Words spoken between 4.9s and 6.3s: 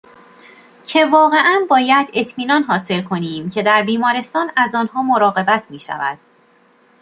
مراقبت میشود